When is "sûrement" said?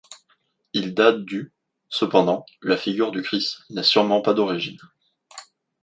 3.83-4.23